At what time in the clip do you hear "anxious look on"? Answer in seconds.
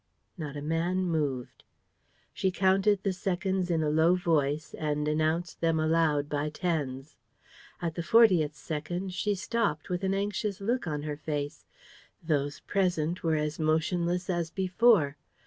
10.15-11.03